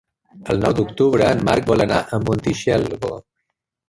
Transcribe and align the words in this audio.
El 0.51 0.59
nou 0.61 0.71
d'octubre 0.77 1.27
en 1.33 1.43
Marc 1.49 1.67
vol 1.71 1.83
anar 1.85 1.99
a 2.01 2.19
Montitxelvo. 2.23 3.13